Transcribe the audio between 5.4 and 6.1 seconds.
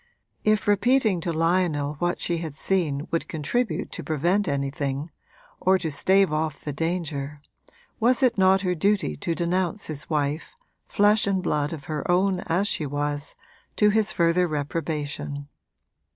or to